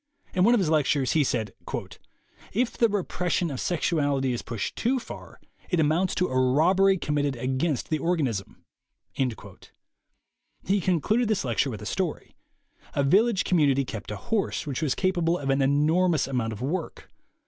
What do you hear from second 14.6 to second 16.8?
which was capable of an enormous amount of